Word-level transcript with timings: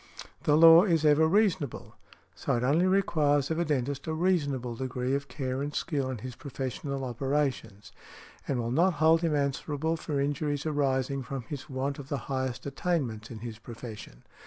The 0.45 0.57
law 0.57 0.81
is 0.83 1.05
ever 1.05 1.27
reasonable; 1.27 1.95
so 2.33 2.55
it 2.55 2.63
only 2.63 2.87
requires 2.87 3.51
of 3.51 3.59
a 3.59 3.65
dentist 3.65 4.07
a 4.07 4.15
reasonable 4.15 4.73
degree 4.75 5.13
of 5.13 5.27
care 5.27 5.61
and 5.61 5.75
skill 5.75 6.09
in 6.09 6.17
his 6.17 6.35
professional 6.35 7.03
operations, 7.05 7.91
and 8.47 8.57
will 8.57 8.71
not 8.71 8.93
hold 8.93 9.21
him 9.21 9.35
answerable 9.35 9.95
for 9.97 10.19
injuries 10.19 10.65
arising 10.65 11.21
from 11.21 11.43
his 11.43 11.69
want 11.69 11.99
of 11.99 12.09
the 12.09 12.17
highest 12.33 12.65
attainments 12.65 13.29
in 13.29 13.41
his 13.41 13.59
profession. 13.59 14.23